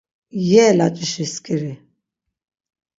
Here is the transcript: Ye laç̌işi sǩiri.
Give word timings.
Ye 0.51 0.65
laç̌işi 0.77 1.25
sǩiri. 1.33 1.73